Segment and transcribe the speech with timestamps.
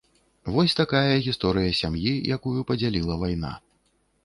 [0.53, 3.55] Вось такая гісторыя сям'і, якую падзяліла вайна.